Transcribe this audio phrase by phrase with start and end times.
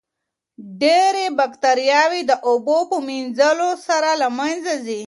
[0.81, 4.99] ډېرې باکتریاوې د اوبو په مینځلو سره له منځه ځي.